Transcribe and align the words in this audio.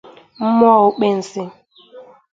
mmụọ 0.45 0.69
okpensi 0.87 1.41